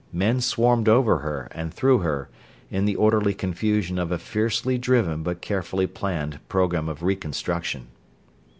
Men 0.11 0.41
swarmed 0.41 0.89
over 0.89 1.19
her 1.19 1.47
and 1.51 1.71
through 1.71 1.99
her, 1.99 2.27
in 2.71 2.85
the 2.85 2.95
orderly 2.95 3.35
confusion 3.35 3.99
of 3.99 4.11
a 4.11 4.17
fiercely 4.17 4.79
driven 4.79 5.21
but 5.21 5.41
carefully 5.41 5.85
planned 5.85 6.39
program 6.49 6.89
of 6.89 7.03
reconstruction. 7.03 7.85